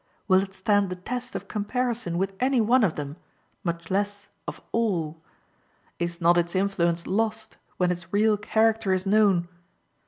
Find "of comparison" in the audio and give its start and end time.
1.35-2.17